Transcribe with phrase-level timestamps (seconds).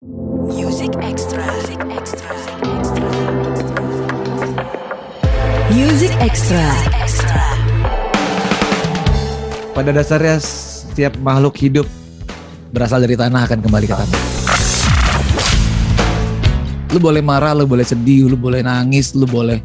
[0.00, 1.44] Music Extra.
[1.44, 2.32] Music Extra.
[5.68, 6.64] Music Extra.
[9.76, 11.84] Pada dasarnya setiap makhluk hidup
[12.72, 14.20] berasal dari tanah akan kembali ke tanah.
[16.96, 19.60] Lu boleh marah, lu boleh sedih, lu boleh nangis, lu boleh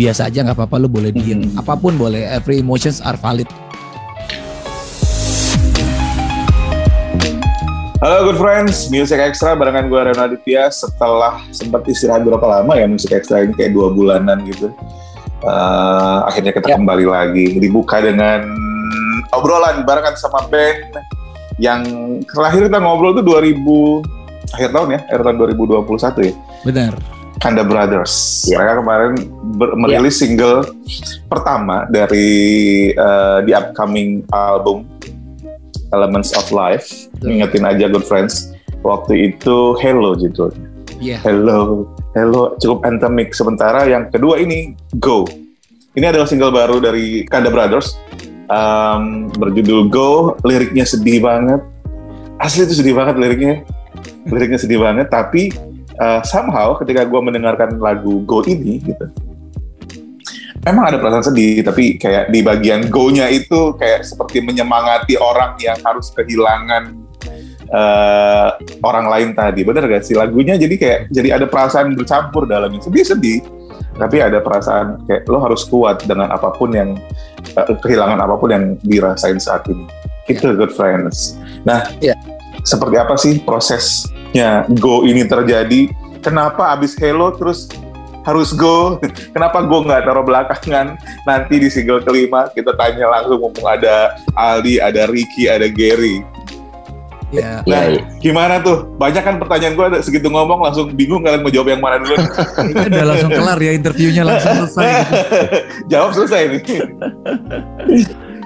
[0.00, 1.60] biasa aja nggak apa-apa, lu boleh diem, Hmm.
[1.60, 2.24] apa pun boleh.
[2.32, 3.52] Every emotions are valid.
[8.04, 12.84] Halo good friends, Music Extra barengan gue Reno Aditya setelah sempat istirahat berapa lama ya
[12.84, 14.68] Music Extra ini kayak dua bulanan gitu.
[15.40, 16.76] Eh, akhirnya kita Ya.
[16.76, 18.44] kembali lagi dibuka dengan
[19.32, 21.00] obrolan barengan sama band
[21.56, 21.80] yang
[22.28, 24.04] terakhir kita ngobrol tuh 2000
[24.52, 26.34] akhir tahun ya, akhir tahun 2021 ya.
[26.60, 26.92] Benar.
[27.40, 28.44] Kanda Brothers.
[28.44, 28.60] Ya.
[28.60, 29.12] Mereka kemarin
[29.56, 30.60] ber- merilis single
[31.24, 32.28] pertama dari
[32.92, 34.84] eh, the upcoming album
[35.94, 37.06] Elements of Life.
[37.22, 38.50] Ingetin aja good friends.
[38.82, 40.66] Waktu itu Hello judulnya.
[40.98, 41.22] Iya.
[41.22, 43.32] Hello, Hello cukup anthemic.
[43.32, 45.24] Sementara yang kedua ini Go.
[45.94, 47.94] Ini adalah single baru dari Kanda Brothers.
[48.50, 51.62] Um, berjudul Go, liriknya sedih banget.
[52.42, 53.62] Asli itu sedih banget liriknya.
[54.28, 55.54] Liriknya sedih banget, tapi
[56.00, 59.06] uh, somehow ketika gue mendengarkan lagu Go ini gitu,
[60.64, 65.76] emang ada perasaan sedih, tapi kayak di bagian Go-nya itu kayak seperti menyemangati orang yang
[65.84, 66.96] harus kehilangan
[67.70, 69.62] uh, orang lain tadi.
[69.62, 70.56] Bener gak sih lagunya?
[70.56, 72.80] Jadi kayak jadi ada perasaan bercampur dalamnya.
[72.84, 73.44] Sedih-sedih,
[74.00, 76.96] tapi ada perasaan kayak lo harus kuat dengan apa pun yang
[77.56, 79.84] uh, kehilangan apa pun yang dirasain saat ini.
[80.24, 81.36] Itu good friends.
[81.68, 82.16] Nah, Ya.
[82.64, 85.92] seperti apa sih prosesnya Go ini terjadi?
[86.24, 87.68] Kenapa abis Hello terus
[88.24, 88.98] harus go.
[89.30, 90.96] Kenapa go nggak taruh belakangan?
[91.28, 96.24] Nanti di single kelima kita tanya langsung mumpung ada Aldi, ada Ricky, ada Gary.
[97.34, 97.66] Ya.
[97.66, 98.02] Nah, Iya, iya.
[98.22, 98.86] gimana tuh?
[98.94, 102.14] Banyak kan pertanyaan gue ada segitu ngomong langsung bingung kalian mau jawab yang mana dulu.
[102.14, 104.86] Kayaknya udah langsung kelar ya interviewnya langsung selesai.
[104.86, 105.14] gitu.
[105.92, 106.62] jawab selesai nih.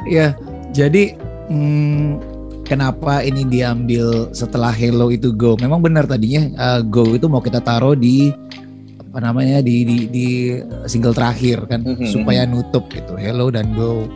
[0.08, 0.32] Ya,
[0.72, 1.20] jadi
[1.52, 2.16] hmm,
[2.64, 5.60] kenapa ini diambil setelah Hello itu Go?
[5.60, 8.32] Memang benar tadinya uh, Go itu mau kita taruh di
[9.18, 10.26] apa namanya di di, di
[10.86, 12.06] single terakhir kan Mhm.
[12.06, 14.06] supaya nutup gitu Hello dan Go.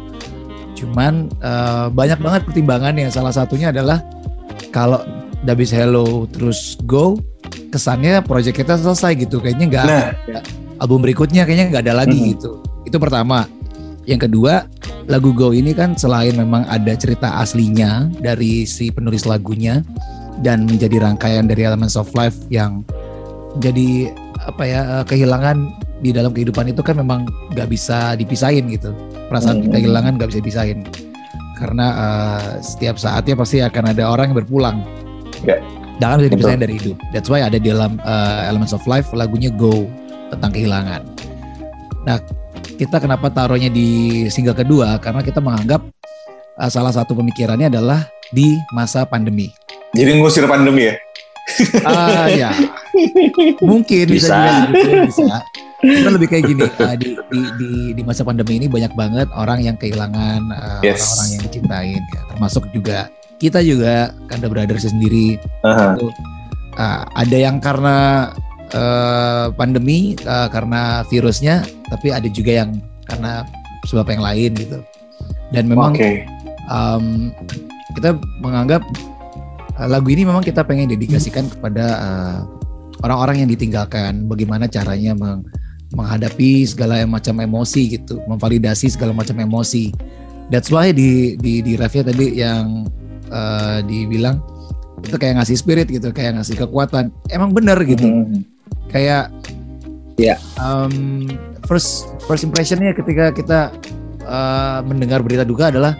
[0.78, 3.10] Cuman uh, banyak banget pertimbangannya.
[3.10, 3.98] Salah satunya adalah
[4.70, 5.02] kalau
[5.42, 7.18] habis Hello terus Go
[7.74, 10.06] kesannya project kita selesai gitu kayaknya nggak Nah.
[10.14, 10.38] ada
[10.78, 12.28] album berikutnya kayaknya nggak ada lagi Mhm.
[12.38, 13.50] gitu itu pertama
[14.06, 14.70] yang kedua
[15.10, 19.82] lagu Go ini kan selain memang ada cerita aslinya dari si penulis lagunya
[20.46, 22.86] dan menjadi rangkaian dari Elements of Life yang
[23.58, 24.14] jadi
[24.44, 25.56] apa ya eh, kehilangan
[26.02, 28.90] di dalam kehidupan itu kan memang nggak bisa dipisahin gitu
[29.26, 29.70] perasaan Hmm.
[29.70, 30.78] kehilangan nggak bisa dipisahin
[31.56, 34.76] karena eh, setiap saatnya pasti akan ada orang yang berpulang
[35.42, 35.58] Ya.
[35.98, 36.34] jangan bisa Betul.
[36.36, 39.86] dipisahin dari hidup that's why ada di dalam eh, Elements of Life lagunya Go
[40.30, 41.02] tentang kehilangan
[42.02, 42.18] nah
[42.72, 43.88] kita kenapa taruhnya di
[44.26, 45.82] single kedua karena kita menganggap
[46.56, 49.50] eh, salah satu pemikirannya adalah di masa pandemi
[49.92, 50.94] Jadi ngusir pandemi ya?
[51.84, 52.48] Ah ya,
[53.64, 54.38] mungkin bisa, Bisa.
[54.68, 55.36] juga gitu, bisa.
[55.82, 59.58] Kita lebih kayak gini ah, di, di di di masa pandemi ini banyak banget orang
[59.66, 60.46] yang kehilangan
[60.86, 61.02] Yes.
[61.02, 62.20] orang-orang yang dicintain, ya.
[62.30, 63.10] termasuk juga
[63.42, 65.42] kita juga Kanda Brothers sendiri.
[65.66, 65.98] Aha.
[65.98, 66.06] Itu,
[66.78, 68.30] ah, ada yang karena
[68.70, 72.78] eh, pandemi, ah, karena virusnya, tapi ada juga yang
[73.10, 73.42] karena
[73.90, 74.78] sebab yang lain gitu.
[75.50, 76.24] Dan memang Oke.
[76.70, 77.28] um,
[77.98, 78.80] kita menganggap
[79.76, 82.38] uh, lagu ini memang kita pengen dedikasikan kepada uh,
[83.02, 85.44] orang-orang yang ditinggalkan bagaimana caranya meng-
[85.92, 89.92] menghadapi segala macam emosi gitu memvalidasi segala macam emosi
[90.48, 92.88] that's why di di di refnya tadi yang
[93.28, 94.40] uh, dibilang
[95.02, 98.40] itu kayak ngasih spirit gitu kayak ngasih kekuatan emang bener gitu Mhm.
[98.88, 99.28] kayak
[100.20, 100.36] Ya.
[100.60, 101.26] um,
[101.66, 103.60] first first impressionnya ketika kita
[104.22, 105.96] uh, mendengar berita duka adalah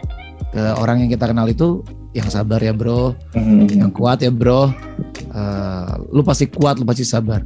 [0.53, 1.81] ke orang yang kita kenal itu
[2.13, 3.73] yang sabar ya bro, Mhm.
[3.73, 4.73] yang kuat ya bro,
[5.33, 7.41] Uh, lu pasti kuat, lu pasti sabar.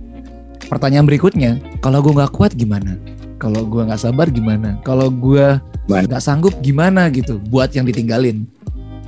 [0.66, 2.98] Pertanyaan berikutnya, kalau gue nggak kuat gimana?
[3.38, 4.74] Kalau gue nggak sabar gimana?
[4.82, 7.38] Kalau gue nggak sanggup gimana gitu?
[7.46, 8.42] Buat yang ditinggalin.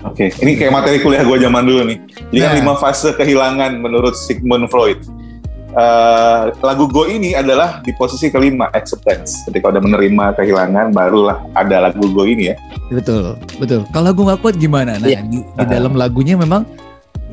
[0.06, 1.98] Oke, ini kayak materi kuliah gue zaman dulu nih.
[2.30, 2.58] Jadi kan Nah.
[2.62, 5.02] lima fase kehilangan menurut Sigmund Freud.
[5.68, 9.44] Eh, lagu Go ini adalah di posisi kelima, acceptance.
[9.44, 12.56] Ketika udah menerima kehilangan, barulah ada lagu Go ini ya.
[12.88, 13.84] Betul, betul.
[13.92, 14.96] Kalau gue nggak kuat gimana?
[14.96, 15.20] Nah, Iya.
[15.28, 16.64] di, di dalam lagunya memang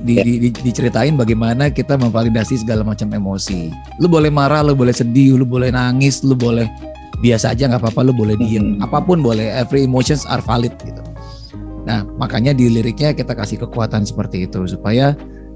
[0.03, 3.71] di, di- di- diceritain bagaimana kita memvalidasi segala macam emosi.
[4.03, 6.67] Lu boleh marah, lu boleh sedih, lu boleh nangis, lu boleh
[7.23, 8.83] biasa aja nggak apa-apa, lu boleh diem, Mhm.
[8.83, 9.47] apa pun boleh.
[9.55, 10.99] Every emotions are valid gitu.
[11.87, 15.15] Nah, makanya di liriknya kita kasih kekuatan seperti itu supaya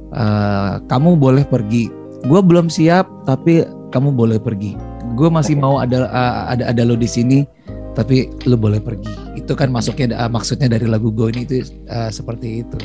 [0.09, 1.98] eh, kamu boleh pergi.
[2.27, 4.75] Gue belum siap, tapi kamu boleh pergi.
[5.15, 7.47] Gue masih mau ada eh, ada ada lo di sini,
[7.95, 9.39] tapi lo boleh pergi.
[9.39, 12.77] Itu kan masuknya eh, maksudnya dari lagu Go ini itu eh, seperti itu.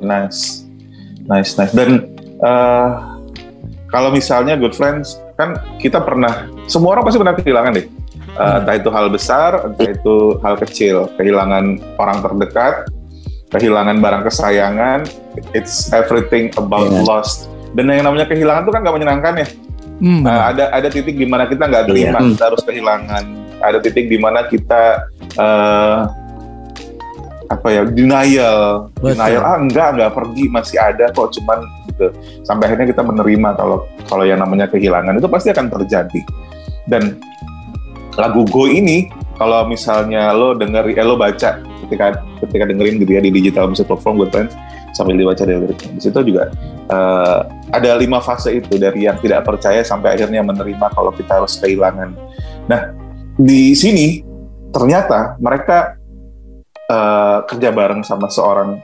[0.00, 0.68] Nice,
[1.26, 1.72] nice, nice.
[1.74, 2.06] Dan
[2.40, 2.88] eh,
[3.88, 7.86] kalau misalnya Good Friends, kan kita pernah, semua orang pasti pernah kehilangan deh.
[7.86, 7.94] Eh,
[8.36, 8.60] Hmm.
[8.60, 11.08] Entah itu hal besar, entah itu hal kecil.
[11.16, 12.84] Kehilangan orang terdekat,
[13.48, 15.08] kehilangan barang kesayangan,
[15.56, 17.00] it's everything about Iya.
[17.08, 17.48] lost.
[17.76, 19.48] Dan yang namanya kehilangan itu kan gak menyenangkan ya.
[19.96, 22.28] Hmm, Uh, ada ada titik di mana kita nggak terima Iya.
[22.36, 23.24] kita harus kehilangan
[23.64, 25.08] ada titik di mana kita
[25.40, 26.04] uh,
[27.48, 29.16] apa ya denial Betul.
[29.16, 32.12] denial ah enggak enggak pergi masih ada kok cuman gitu
[32.44, 36.20] sampai akhirnya kita menerima kalau kalau yang namanya kehilangan itu pasti akan terjadi
[36.92, 37.16] dan
[38.20, 39.08] lagu Go ini
[39.40, 41.56] kalau misalnya lo denger eh, lo baca
[41.88, 44.52] ketika ketika dengerin gitu ya di digital music platform Good Friends
[44.96, 46.48] sambil dibaca dari liriknya di situ juga
[46.88, 47.40] eh,
[47.76, 52.16] ada lima fase itu dari yang tidak percaya sampai akhirnya menerima kalau kita harus kehilangan.
[52.64, 52.96] Nah
[53.36, 54.24] di sini
[54.72, 56.00] ternyata mereka
[56.88, 58.80] eh, kerja bareng sama seorang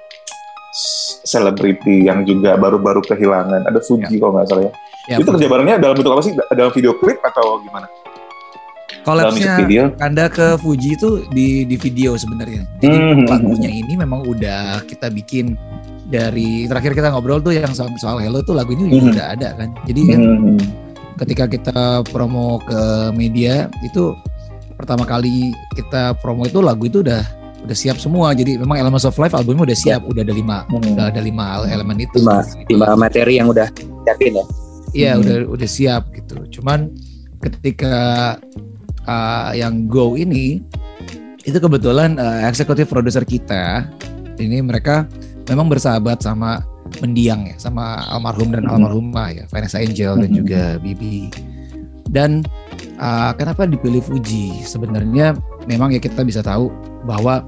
[1.22, 3.68] selebriti yang juga baru-baru kehilangan.
[3.68, 4.72] Ada Fuji kalau nggak salah ya.
[5.10, 6.32] Ya, itu kerja barengnya dalam bentuk apa sih?
[6.32, 7.90] Dalam video klip atau gimana?
[9.02, 9.82] Collapse-nya video?
[9.98, 12.62] Kanda ke Fuji itu di di video sebenarnya.
[12.78, 13.26] Jadi Hmm.
[13.26, 15.58] lagunya ini memang udah kita bikin
[16.12, 19.16] dari terakhir kita ngobrol tuh yang soal, soal Hello tuh lagu ini Hmm.
[19.16, 19.72] udah ada kan.
[19.88, 20.58] Jadi kan Hmm.
[21.16, 21.78] ketika kita
[22.12, 22.80] promo ke
[23.16, 24.12] media itu
[24.76, 27.24] pertama kali kita promo itu lagu itu udah
[27.64, 28.36] udah siap semua.
[28.36, 30.92] Jadi memang Elements of Life albumnya udah siap, udah ada lima Hmm.
[30.92, 32.20] udah ada lima elemen itu.
[32.20, 32.44] Lima.
[32.68, 33.72] lima materi yang udah
[34.04, 34.44] siapin ya.
[34.92, 35.22] Iya Hmm.
[35.24, 36.60] udah udah siap gitu.
[36.60, 36.92] Cuman
[37.40, 37.96] ketika
[39.08, 40.60] uh, yang Go ini
[41.42, 43.88] itu kebetulan uh, eksekutif produser kita
[44.38, 45.06] ini mereka
[45.48, 46.62] memang bersahabat sama
[47.00, 51.32] mendiang ya sama almarhum dan almarhumah ya Vanessa Angel dan juga Bibi.
[52.12, 52.44] Dan
[53.00, 54.60] uh, kenapa dipilih Fuji?
[54.68, 55.32] Sebenarnya
[55.64, 56.68] memang ya kita bisa tahu
[57.08, 57.40] bahwa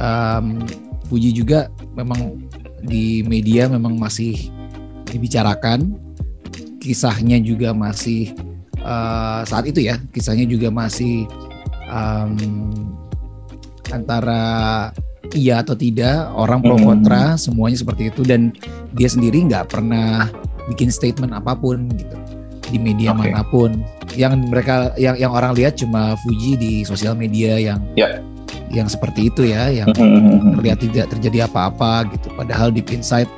[0.00, 0.64] um,
[1.12, 2.40] Fuji juga memang
[2.86, 4.48] di media memang masih
[5.06, 5.96] dibicarakan
[6.82, 8.30] kisahnya juga masih
[8.78, 11.26] eh, saat itu ya kisahnya juga masih
[11.90, 12.34] em,
[13.90, 14.42] antara
[15.32, 16.86] iya atau tidak orang pro Hmm.
[16.86, 18.52] kontra semuanya seperti itu dan
[18.92, 20.28] dia sendiri nggak pernah
[20.68, 22.16] bikin statement apa pun gitu
[22.66, 23.30] di media Oke.
[23.30, 23.78] mana pun
[24.18, 28.18] yang mereka yang yang orang lihat cuma Fuji di sosial media yang Ya.
[28.68, 30.58] yang seperti itu ya yang Hmm.
[30.58, 32.26] terlihat tidak terjadi apa-apa gitu.
[32.34, 33.30] Padahal deep inside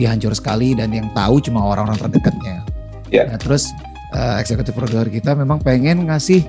[0.00, 2.64] dia hancur sekali dan yang tahu cuma orang-orang terdekatnya.
[3.12, 3.28] Ya.
[3.28, 3.68] Nah, terus
[4.10, 6.40] eh, eksekutif produser kita memang pengen ngasih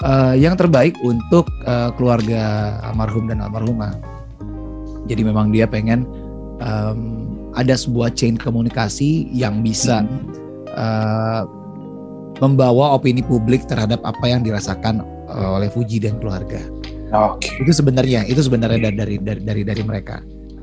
[0.00, 2.42] eh, yang terbaik untuk eh, keluarga
[2.86, 3.90] almarhum dan almarhumah.
[5.04, 6.08] Jadi memang dia pengen
[6.58, 6.98] em,
[7.52, 10.02] ada sebuah chain komunikasi yang bisa
[10.68, 11.42] eh,
[12.36, 16.58] membawa opini publik terhadap apa yang dirasakan eh, oleh Fuji dan keluarga
[17.12, 17.46] Oke.
[17.58, 20.18] itu sebenarnya itu sebenarnya da- dari dari dari dari mereka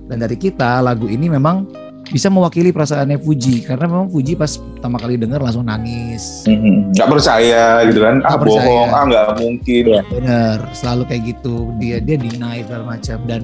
[0.05, 1.63] dan dari kita lagu ini memang
[2.11, 6.91] bisa mewakili perasaannya Fuji karena memang Fuji pas pertama kali dengar langsung nangis Hmm.
[6.91, 8.19] Nggak percaya gitu kan?
[8.19, 8.67] Ah Nggak percaya.
[8.67, 9.83] bohong, ah nggak mungkin.
[9.88, 10.01] Iya.
[10.11, 13.41] bener selalu kayak gitu dia dia deny segala macam dan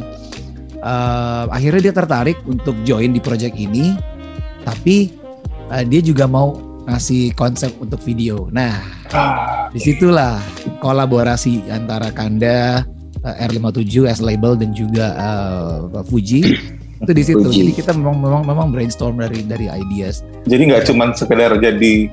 [0.79, 3.97] eh, akhirnya dia tertarik untuk join di project ini
[4.62, 5.12] tapi
[5.69, 10.35] eh, dia juga mau ngasih konsep untuk video nah Ah, di situlah
[10.78, 12.83] kolaborasi antara Kanda
[13.21, 16.42] eh, R57 S label dan juga eh, Fuji
[17.04, 17.45] itu di situ.
[17.45, 20.25] Jadi kita memang memang memang brainstorm dari dari ideas.
[20.44, 22.09] Jadi nggak cuma sekedar jadi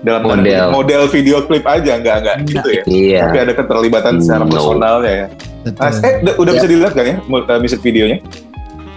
[0.00, 0.68] dalam Model.
[0.70, 2.82] model video klip aja, nggak nggak gitu ya.
[2.84, 3.20] Iya.
[3.28, 4.52] Tapi ada keterlibatan secara No.
[4.52, 5.26] personalnya ya.
[5.64, 5.80] Betul.
[5.80, 6.56] Nah, eh, udah, udah Ya.
[6.56, 8.18] bisa dilihat kan ya mu- eh, music videonya?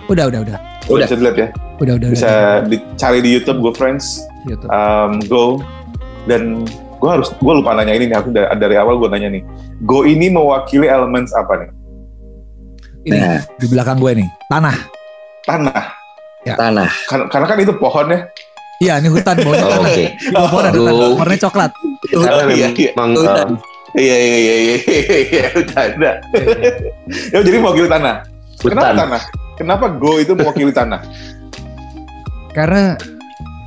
[0.05, 1.05] Udah udah udah Udah Udah.
[1.05, 1.47] bisa dilihat ya.
[1.77, 2.07] udah udah.
[2.09, 2.51] Bisa udah.
[2.65, 4.67] dicari di YouTube Go Friends, YouTube.
[4.67, 5.59] um, Go.
[6.25, 9.43] Dan gue harus, gue lupa nanya ini nih, aku dari, dari awal gue nanya nih.
[9.81, 11.69] Go ini mewakili elements apa nih?
[13.05, 14.75] Ini Nah, di belakang gue nih tanah.
[15.43, 15.83] Tanah.
[16.47, 16.87] tanah.
[17.05, 18.19] Karena, karena kan itu pohon ya.
[18.77, 19.79] Iya ini hutan Oh, tanah.
[19.81, 20.05] Oke.
[20.13, 20.79] Di bawah pohon ada.
[21.15, 21.71] Warnanya coklat.
[22.07, 22.91] Karena Oh, iya, iya.
[22.93, 23.47] memang Hutan.
[23.49, 26.11] uh, Iya, iya, iya, iya, iya, iya, udah ada.
[27.33, 28.29] Ya, jadi mewakili tanah.
[28.61, 28.97] Kenapa hutan.
[29.01, 29.21] tanah?
[29.57, 31.01] Kenapa Go itu mewakili tanah?
[32.53, 32.93] Karena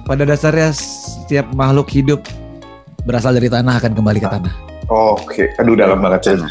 [0.07, 2.23] pada dasarnya setiap makhluk hidup
[3.03, 4.55] berasal dari tanah akan kembali ke tanah.
[4.87, 6.47] Oke, aduh dalam banget ya.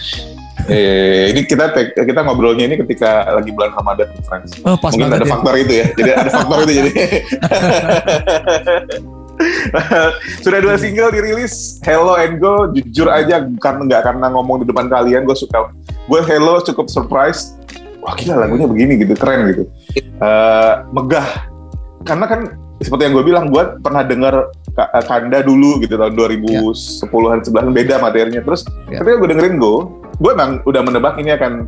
[0.68, 4.60] Eh, ini kita kita ngobrolnya ini ketika lagi bulan Ramadan, friends.
[4.68, 5.32] Oh pas Mungkin ada ya.
[5.40, 5.86] faktor itu ya.
[5.96, 6.92] Jadi ada faktor itu jadi.
[10.44, 12.68] Sudah dua single dirilis, Hello and Go.
[12.76, 15.72] Jujur aja karena nggak karena ngomong di depan kalian, gue suka.
[16.06, 17.56] Gue Hello cukup surprise.
[18.00, 19.64] Wah gila lagunya begini gitu, keren gitu.
[19.98, 21.48] Eh, megah,
[22.04, 22.40] karena kan
[22.80, 27.96] seperti yang gue bilang, gue pernah dengar Ka- Kanda dulu gitu tahun 2010-an 11 beda
[28.00, 28.40] materinya.
[28.44, 29.04] Terus Ya.
[29.04, 31.68] ketika gue dengerin Go, gue emang udah menebak ini akan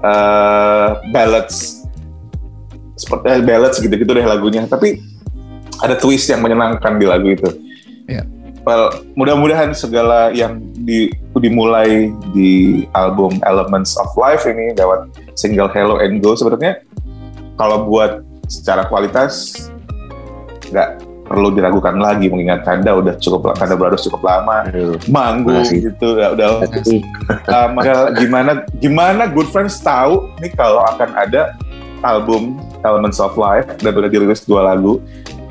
[0.00, 1.84] eh ballads
[2.96, 4.64] seperti eh, ballads gitu-gitu deh lagunya.
[4.64, 5.00] Tapi
[5.80, 7.48] ada twist yang menyenangkan di lagu itu.
[8.08, 8.24] Ya.
[8.60, 11.08] Well, mudah-mudahan segala yang di,
[11.40, 16.84] dimulai di album Elements of Life ini lewat single Hello and Go sebenarnya
[17.56, 18.20] kalau buat
[18.52, 19.64] secara kualitas
[20.68, 26.18] nggak perlu diragukan lagi mengingat Kanda udah cukup Kanda Brothers cukup lama Aduh, manggung gitu
[26.18, 31.54] ya udah uh, maka gimana gimana Good Friends tahu nih kalau akan ada
[32.02, 34.98] album Elements of Life dan udah dirilis dua lagu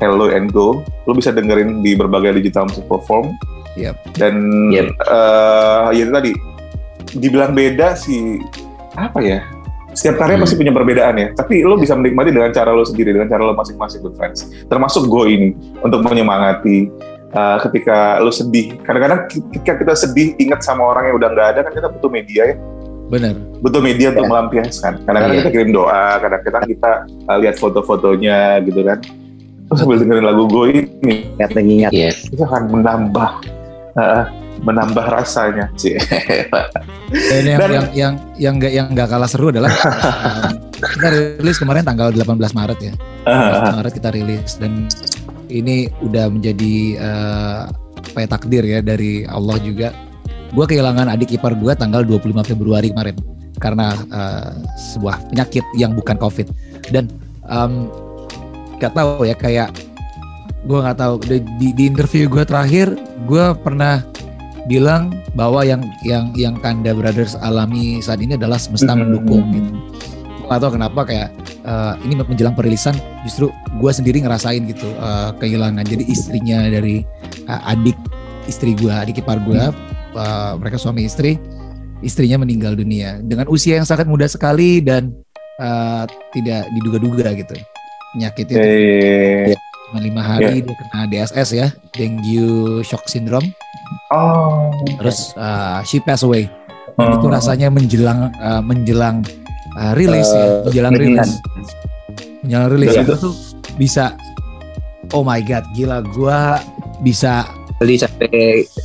[0.00, 3.36] Hello and Go lu bisa dengerin di berbagai digital music platform
[3.76, 3.94] Yep.
[4.18, 4.34] dan
[4.72, 4.86] Yep.
[4.98, 6.32] eh, ya itu tadi
[7.14, 8.40] dibilang beda sih
[8.92, 9.40] apa ya
[9.90, 10.42] setiap karya Hmm.
[10.42, 13.52] pasti punya perbedaan ya tapi lo bisa menikmati dengan cara lo sendiri dengan cara lo
[13.52, 16.86] masing-masing Good Friends termasuk Go ini untuk menyemangati
[17.30, 21.60] uh, ketika lo sedih kadang-kadang ketika kita sedih ingat sama orang yang udah nggak ada
[21.62, 22.56] kan kita butuh media ya
[23.06, 23.34] Bener.
[23.58, 24.30] butuh media untuk Ya.
[24.30, 24.92] melampiaskan.
[25.02, 25.42] Kadang-kadang Iya.
[25.42, 26.90] kita kirim doa, kadang-kadang kita
[27.26, 29.02] uh, lihat foto-fotonya gitu kan.
[29.70, 31.90] Terus sambil dengerin lagu gue ini, ingat mengingat.
[31.94, 32.10] Iya.
[32.10, 32.26] Yes.
[32.26, 33.30] itu akan menambah
[33.94, 34.24] uh,
[34.60, 35.94] menambah rasanya sih.
[37.10, 40.58] Dan yang Dan- yang yang yang nggak yang nggak kalah seru adalah um,
[40.98, 41.08] kita
[41.38, 42.94] rilis kemarin tanggal 18 Maret ya.
[43.24, 44.90] 18 Maret kita rilis dan
[45.50, 47.60] ini udah menjadi eh,
[48.10, 49.94] apa ya, takdir ya dari Allah juga.
[50.50, 53.14] Gue kehilangan adik ipar gue tanggal 25 Februari kemarin
[53.58, 54.50] karena eh,
[54.94, 56.46] sebuah penyakit yang bukan COVID
[56.90, 57.06] dan
[57.46, 57.86] em,
[58.80, 59.68] nggak tahu ya kayak
[60.64, 62.92] gue nggak tahu di, di- di interview gue terakhir
[63.24, 64.00] gue pernah
[64.64, 69.04] bilang bahwa yang yang yang Kanda Brothers alami saat ini adalah semesta Hmm.
[69.04, 69.72] mendukung gitu.
[70.46, 71.28] Nggak tahu kenapa kayak
[71.62, 75.84] eh, ini menjelang perilisan justru gue sendiri ngerasain gitu eh, kehilangan.
[75.84, 77.04] Jadi istrinya dari
[77.46, 77.96] eh, adik
[78.44, 79.60] istri gue, adik ipar gue,
[80.16, 81.40] eh, mereka suami istri,
[82.00, 85.12] istrinya meninggal dunia dengan usia yang sangat muda sekali dan
[85.56, 87.56] eh, tidak diduga-duga gitu
[88.12, 88.68] penyakitnya itu
[89.50, 92.46] Eh, cuma lima hari dia kena DSS ya, dengue
[92.80, 93.50] shock syndrome.
[94.08, 96.46] oh, Terus uh, she passed away.
[96.92, 97.16] Dan Oh.
[97.16, 99.24] itu rasanya menjelang uh, menjelang
[99.74, 101.24] uh, rilis ya, Eh, menjelang menjelang.
[101.24, 101.30] rilis.
[102.40, 103.34] Menjelang rilis itu tuh
[103.74, 104.04] bisa
[105.10, 106.60] oh my god, gila gua
[107.00, 107.46] bisa
[107.78, 108.28] Jadi sampai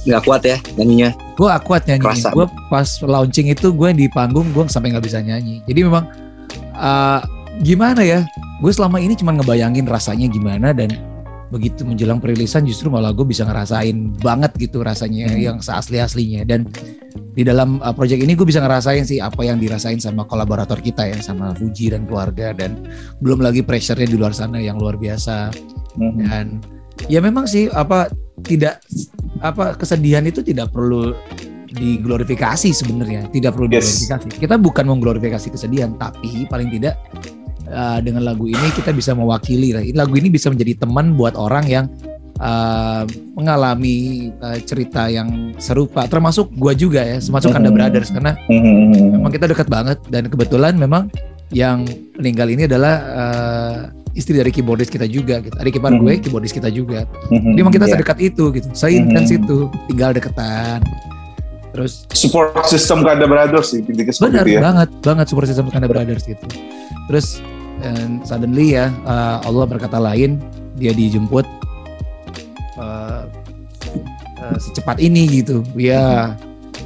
[0.08, 1.12] nggak kuat ya nyanyinya.
[1.36, 2.08] gua kuat nyanyi.
[2.32, 5.60] Gua pas launching itu gue di panggung gue sampai nggak bisa nyanyi.
[5.65, 6.08] Jadi memang
[6.74, 7.20] uh,
[7.62, 8.24] gimana ya?
[8.59, 10.91] Gue selama ini cuma ngebayangin rasanya gimana dan
[11.53, 15.39] begitu menjelang perilisan justru malah gue bisa ngerasain banget gitu rasanya Hmm.
[15.39, 16.65] yang seasli aslinya dan
[17.38, 21.05] di dalam uh, project ini gue bisa ngerasain sih apa yang dirasain sama kolaborator kita
[21.05, 22.89] ya sama Fuji dan keluarga dan
[23.21, 25.53] belum lagi pressure-nya di luar sana yang luar biasa
[25.95, 26.17] Mhm.
[26.25, 26.45] dan
[27.07, 28.09] ya memang sih apa
[28.41, 28.81] tidak
[29.39, 31.13] apa kesedihan itu tidak perlu
[31.71, 34.01] diglorifikasi sebenarnya tidak perlu Yes.
[34.01, 36.97] diglorifikasi kita bukan mengglorifikasi kesedihan tapi paling tidak
[37.69, 41.65] uh, dengan lagu ini kita bisa mewakili lah lagu ini bisa menjadi teman buat orang
[41.65, 41.86] yang
[42.39, 43.03] uh,
[43.36, 47.75] mengalami uh, cerita yang serupa termasuk gua juga ya termasuk Kanda Mhm.
[47.75, 49.19] Brothers karena Mhm.
[49.19, 51.07] memang kita dekat banget dan kebetulan memang
[51.53, 51.86] yang
[52.17, 53.77] meninggal ini adalah uh,
[54.15, 55.53] istri dari keyboardis kita juga gitu.
[55.60, 57.03] Adik ipar gue keyboardis kita juga.
[57.29, 58.00] Jadi memang kita Ya.
[58.00, 58.67] sedekat itu gitu.
[58.72, 59.38] Seintens Mhm.
[59.43, 59.57] itu,
[59.91, 60.79] tinggal deketan.
[61.75, 64.63] Terus support system Kanda Brothers sih benar ya.
[64.63, 66.48] banget banget super system Kanda Brothers gitu.
[67.12, 67.43] Terus
[67.84, 70.39] and suddenly ya uh, Allah berkata lain
[70.75, 71.44] dia dijemput
[72.79, 73.24] uh,
[74.39, 75.63] uh, secepat ini gitu.
[75.75, 76.36] Ya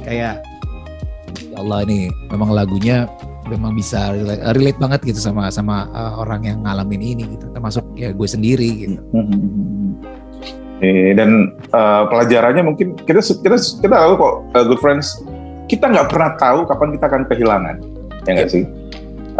[0.02, 0.42] kayak
[1.44, 3.10] ya Allah ini memang lagunya
[3.50, 7.50] memang bisa relate, relate banget gitu sama sama uh, orang yang ngalamin ini gitu.
[7.50, 8.98] Termasuk ya gue sendiri gitu.
[10.80, 13.52] Eh, dan eh, pelajarannya mungkin kita kita
[13.84, 15.20] kita tahu kok eh, good friends
[15.68, 17.76] kita nggak pernah tahu kapan kita akan kehilangan
[18.24, 18.64] ya nggak sih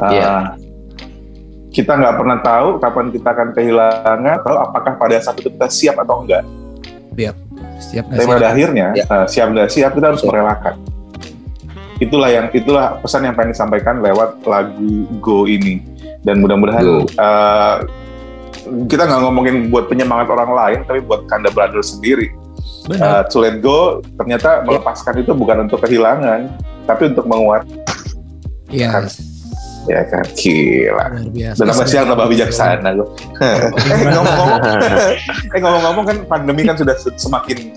[0.01, 0.57] Eh, Iya.
[1.71, 5.97] Kita nggak pernah tahu kapan kita akan kehilangan atau apakah pada saat itu kita siap
[5.99, 6.43] atau enggak
[7.81, 8.33] Siap nggak tapi sih?
[8.33, 9.05] pada akhirnya Ya.
[9.05, 10.29] eh, siap nggak siap kita harus Ya.
[10.29, 10.75] merelakan
[11.97, 15.85] itulah yang itulah pesan yang pengen disampaikan lewat lagu Go ini
[16.21, 17.77] dan mudah-mudahan eh,
[18.87, 22.29] kita nggak ngomongin buat penyemangat orang lain tapi buat Kanda Brothers sendiri
[22.83, 23.21] Benar.
[23.21, 26.49] uh, to let go ternyata melepaskan itu bukan untuk kehilangan
[26.85, 27.63] tapi untuk menguat
[28.71, 29.03] Iya.
[29.89, 31.07] Ya kan gila
[31.57, 33.09] dan tambah siang tambah bijaksana gue
[33.41, 34.61] eh ngomong-ngomong
[35.57, 37.73] eh ngomong-ngomong kan pandemi kan sudah se- semakin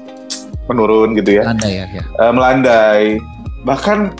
[0.65, 2.03] menurun gitu ya Anda ya, ya.
[2.03, 3.19] Eh, melandai
[3.63, 4.11] bahkan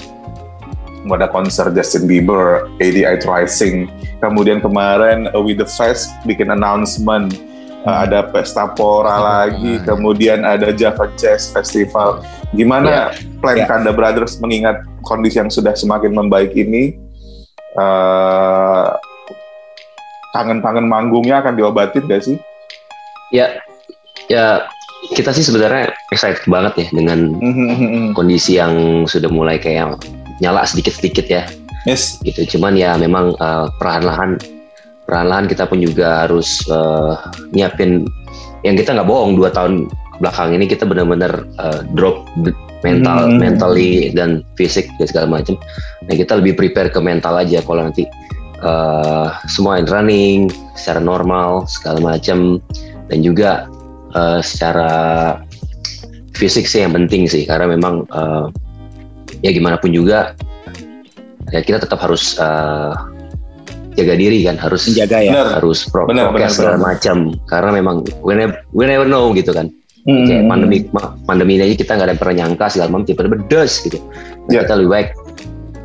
[1.03, 3.91] ada konser Justin Bieber, ADI Rising,
[4.23, 7.35] kemudian kemarin uh, With The Fest bikin announcement,
[7.83, 9.87] uh, ada Pesta Pora lagi, Pora.
[9.91, 12.23] kemudian ada Java Jazz Festival.
[12.55, 13.11] Gimana
[13.43, 13.67] plan Ya.
[13.67, 16.95] Kanda Brothers mengingat kondisi yang sudah semakin membaik ini?
[17.73, 18.93] Uh,
[20.33, 22.37] kangen-kangen manggungnya akan diobatin gak sih?
[23.29, 23.61] Ya,
[24.29, 24.65] ya
[25.13, 27.19] kita sih sebenarnya excited banget ya dengan
[28.17, 29.99] kondisi yang sudah mulai kayak
[30.41, 31.43] nyala sedikit-sedikit ya
[31.85, 32.19] yes.
[32.23, 32.57] gitu.
[32.57, 34.39] Cuman ya memang eh, perlahan-lahan
[35.03, 37.13] perlahan-lahan kita pun juga harus eh,
[37.51, 38.07] nyiapin
[38.63, 39.91] yang kita nggak bohong dua tahun
[40.23, 42.23] belakang ini kita benar-benar eh, drop
[42.83, 43.39] mental Hmm.
[43.39, 45.55] mentally dan fisik dan segala macam.
[46.05, 48.03] Nah kita lebih prepare ke mental aja kalau nanti
[48.59, 52.59] eh, semua running secara normal segala macam
[53.07, 53.71] dan juga
[54.13, 54.91] eh, secara
[56.35, 57.47] fisik sih yang penting sih.
[57.47, 58.45] Karena memang eh,
[59.47, 60.35] ya gimana pun juga
[61.51, 62.93] ya kita tetap harus eh,
[63.95, 64.59] jaga diri kan.
[64.59, 65.31] Harus menjaga ya.
[65.55, 69.55] Harus pro Benar, benar, prokes segala macam karena memang we never, we never know gitu
[69.55, 69.71] kan
[70.03, 70.51] kayak Hmm.
[70.51, 73.71] pandemi ma- pandemi ini aja kita nggak ada yang pernah nyangka segala macam tiba-tiba des
[73.79, 73.97] gitu
[74.43, 74.59] nah, Ya.
[74.67, 75.09] kita lebih baik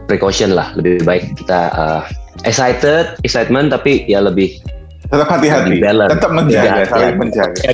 [0.07, 2.03] precaution lah lebih baik kita uh,
[2.43, 4.59] excited excitement tapi ya lebih
[5.09, 7.65] Tetap hati-hati, tetap menjaga, Iya, saling menjaga.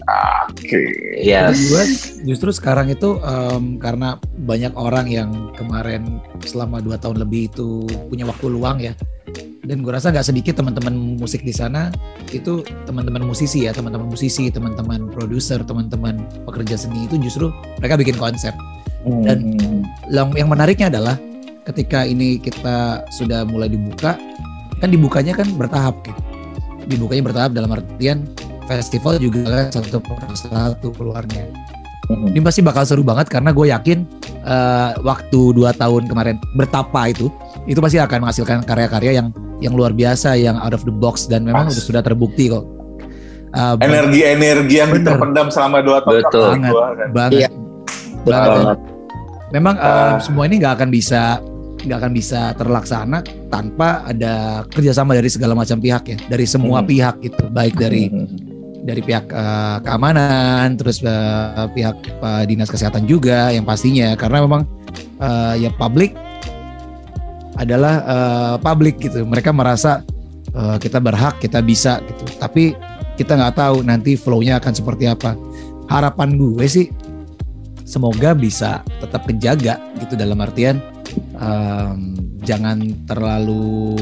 [0.55, 0.79] Oke.
[1.19, 1.85] ya Dan gue
[2.31, 8.23] justru sekarang itu em, karena banyak orang yang kemarin selama dua tahun lebih itu punya
[8.23, 8.95] waktu luang ya.
[9.65, 11.89] Dan gue rasa nggak sedikit teman-teman musik di sana
[12.29, 17.49] itu teman-teman musisi ya, teman-teman musisi, teman-teman produser, teman-teman pekerja seni itu justru
[17.81, 18.53] mereka bikin konsep.
[19.25, 19.57] Dan-
[20.13, 21.17] Yang, yang menariknya adalah
[21.65, 24.21] ketika ini kita sudah mulai dibuka,
[24.85, 26.21] kan dibukanya kan bertahap gitu.
[26.85, 28.29] Dibukanya bertahap dalam artian
[28.69, 31.49] festival juga kan satu persatu keluarnya
[32.13, 34.05] ini pasti bakal seru banget karena gue yakin
[34.45, 37.33] eh, waktu dua tahun kemarin bertapa itu
[37.65, 39.33] itu pasti akan menghasilkan karya-karya yang
[39.65, 41.73] yang luar biasa yang out of the box dan memang Pas.
[41.73, 42.65] udah sudah terbukti kok
[43.51, 45.15] Eh, energi-energi yang Bener.
[45.15, 46.43] terpendam selama dua tahun Betul.
[46.51, 46.73] Banget.
[46.75, 47.09] kan.
[47.09, 47.49] banget Iya.
[48.21, 48.51] banget.
[48.51, 48.79] banget.
[49.49, 50.19] memang Ah.
[50.19, 51.39] semua ini nggak akan bisa
[51.79, 54.35] nggak akan bisa terlaksana tanpa ada
[54.67, 56.89] kerjasama dari segala macam pihak ya dari semua Hmm.
[56.89, 58.27] pihak gitu baik dari Hmm.
[58.83, 64.67] dari pihak eh, keamanan, terus eh, pihak eh, dinas kesehatan juga yang pastinya karena memang
[65.17, 66.11] eh, ya publik
[67.57, 69.23] adalah eh, publik gitu.
[69.27, 70.03] Mereka merasa
[70.55, 72.25] eh, kita berhak, kita bisa gitu.
[72.39, 72.75] Tapi
[73.15, 75.39] kita nggak tahu nanti flow-nya akan seperti apa.
[75.87, 76.87] Harapan gue sih
[77.85, 80.81] semoga bisa tetap kejaga gitu dalam artian
[81.37, 83.95] em, jangan terlalu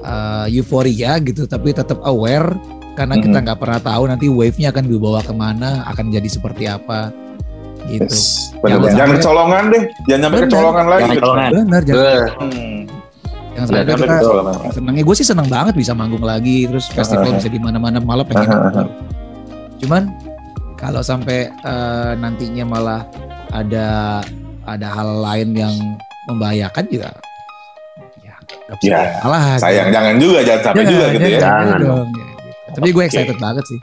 [0.00, 2.56] eh, euforia gitu, tapi tetap aware
[2.96, 3.44] karena kita Mhm.
[3.46, 7.12] nggak pernah tahu nanti wave-nya akan dibawa ke mana, akan jadi seperti apa
[7.86, 8.04] gitu.
[8.04, 8.52] Yes.
[8.52, 8.90] Jangan Bener, bener.
[8.90, 10.48] Jangan sampai- kecolongan deh, jangan sampai Bener.
[10.48, 11.00] kecolongan lagi.
[11.00, 11.50] Jangan kecolongan.
[11.50, 12.10] Benar, jangan, Hmm.
[12.10, 17.28] jangan Benar, sampai Jangan kita senangnya gue sih senang banget bisa manggung lagi terus festival
[17.28, 17.36] Aha.
[17.36, 18.86] bisa di mana-mana malah pengen Aha, nonton.
[19.76, 20.02] cuman
[20.74, 23.00] kalau sampai eh, nantinya malah
[23.50, 24.20] ada
[24.62, 25.74] ada hal lain yang
[26.26, 27.10] membahayakan juga
[28.18, 28.34] ya
[28.78, 31.40] bisa Ya, salah Sayang, jangan juga, jangan sampai juga gitu ya.
[31.40, 31.78] Jangan.
[31.80, 32.70] dong, ya, gitu.
[32.72, 33.80] tapi gue excited banget sih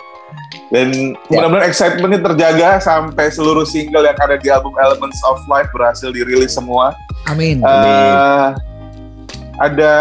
[0.68, 1.40] Dan Ya.
[1.40, 6.52] mudah-mudahan excitementnya terjaga sampai seluruh single yang ada di album Elements of Life berhasil dirilis
[6.52, 6.92] semua.
[7.26, 8.48] amin Eh,
[9.58, 9.92] ada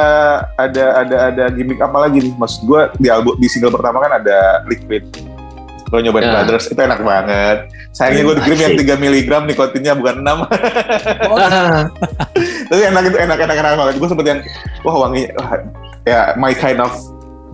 [0.55, 2.33] ada ada ada gimmick apa lagi nih?
[2.35, 5.07] Maksud gue di album di single pertama kan ada Liquid.
[5.89, 6.31] Lo nyobain Ya.
[6.35, 7.57] Brothers itu enak banget.
[7.91, 10.51] Sayangnya gue dikirim yang 3 mg nikotinnya bukan 6.
[12.69, 13.95] Tapi enak itu enak enak enak banget.
[13.97, 14.41] Gue sempet yang
[14.83, 15.51] wah wangi wah,
[16.05, 16.93] ya my kind of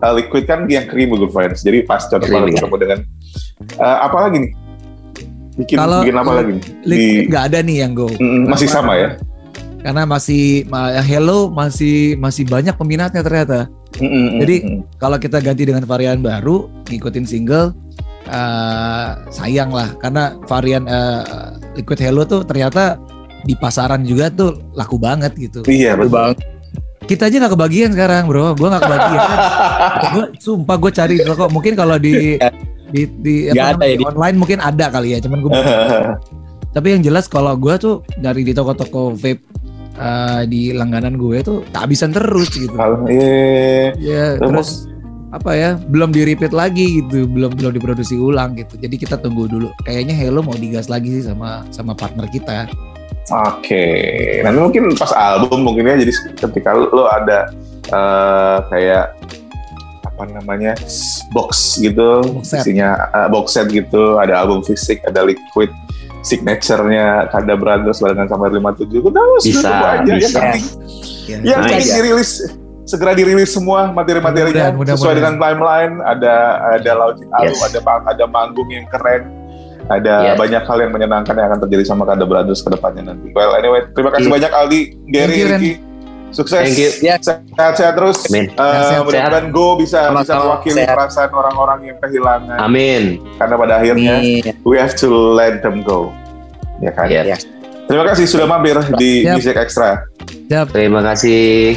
[0.03, 1.63] uh, liquid kan yang creamy good friends.
[1.63, 2.55] Jadi pas cocok banget ya.
[2.59, 2.99] ketemu dengan
[3.79, 4.53] uh, apa lagi nih?
[5.53, 6.65] Bikin Kalau- bikin apa lagi nih?
[6.83, 9.11] Liquid nggak ada nih yang go Mm, masih sama ya?
[9.83, 13.67] karena masih ma- Hello masih masih banyak peminatnya ternyata
[13.99, 14.79] Mm, mm, mm, Jadi, mm.
[14.97, 17.75] kalau kita ganti dengan varian baru ngikutin single
[18.25, 21.23] eh, sayang lah karena varian eh,
[21.75, 22.97] liquid hello tuh ternyata
[23.43, 26.15] di pasaran juga tuh laku banget gitu iya betul.
[26.15, 26.33] Bang.
[27.05, 29.21] Kita aja nggak kebagian sekarang bro gue nggak kebagian
[30.15, 32.39] gue sumpah gue cari kok mungkin kalau di
[32.93, 35.51] di di, apa ada ya, di online mungkin ada kali ya cuman gue
[36.77, 39.41] tapi yang jelas kalau gue tuh dari di toko-toko vape
[39.97, 43.93] eh, di langganan gue tuh tak habisan terus gitu Kalau- iya.
[43.97, 44.71] Ya, Terus- terus
[45.33, 45.81] apa ya?
[45.89, 48.77] Belum di repeat lagi gitu, belum belum diproduksi ulang gitu.
[48.77, 49.73] Jadi kita tunggu dulu.
[49.81, 52.69] Kayaknya Hello mau digas lagi sih sama sama partner kita.
[53.25, 53.85] Oke,
[54.43, 57.49] nanti mungkin pas album mungkin ya jadi ketika lo lo ada
[57.85, 59.15] eh, kayak
[60.03, 60.75] apa namanya
[61.31, 62.61] box gitu Box set.
[62.63, 65.71] isinya eh, box set gitu ada album fisik ada liquid
[66.23, 70.39] signature-nya Kanda Brothers barengan sama 57 udah Bisa, aja yang bisa.
[70.41, 70.65] penting
[71.23, 71.39] Ya.
[71.41, 71.71] yang Nice.
[71.73, 72.31] penting dirilis
[72.85, 75.95] segera dirilis semua materi-materinya Mudah-mudahan, sesuai dengan mudah-mudahan.
[75.95, 76.35] timeline ada
[76.75, 77.67] ada launching album Yes.
[77.69, 79.23] ada ada manggung yang keren
[79.89, 80.39] ada Yes.
[80.39, 83.83] banyak hal yang menyenangkan yang akan terjadi sama Kanda Brothers ke depannya nanti well anyway
[83.91, 84.35] terima kasih Iya.
[84.35, 85.39] banyak Aldi Gary.
[85.45, 85.73] Ricky
[86.31, 86.91] sukses Thank you.
[87.03, 87.21] Ya.
[87.21, 88.49] sehat-sehat terus Amin.
[88.49, 89.05] Eh, Sehat-sehat.
[89.05, 90.23] mudah-mudahan Go bisa Sama-sama.
[90.23, 90.95] bisa mewakili Sehat.
[90.95, 93.03] perasaan orang-orang yang kehilangan Amin.
[93.37, 96.09] karena pada akhirnya Nih, we have to let them go
[96.79, 97.23] ya kan Ya.
[97.27, 97.39] Ya.
[97.85, 99.37] terima kasih sudah mampir di Yap.
[99.37, 100.09] Music Extra
[100.49, 100.69] Siap.
[100.69, 101.77] Terima kasih.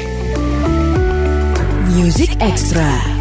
[1.89, 3.14] Music Extra.